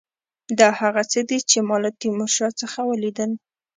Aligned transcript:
دا 0.59 0.69
هغه 0.79 1.01
څه 1.11 1.19
دي 1.29 1.39
چې 1.49 1.57
ما 1.67 1.77
له 1.83 1.89
تیمورشاه 2.01 2.51
څخه 2.61 2.79
ولیدل. 2.89 3.31